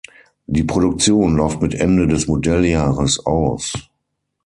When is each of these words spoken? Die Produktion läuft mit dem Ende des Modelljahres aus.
Die 0.47 0.63
Produktion 0.63 1.35
läuft 1.37 1.61
mit 1.61 1.73
dem 1.73 1.81
Ende 1.81 2.07
des 2.07 2.25
Modelljahres 2.25 3.23
aus. 3.23 3.71